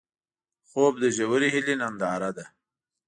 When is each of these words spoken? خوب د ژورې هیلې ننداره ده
خوب 0.69 0.93
د 1.03 1.05
ژورې 1.17 1.47
هیلې 1.55 1.75
ننداره 1.81 2.29
ده 2.37 2.45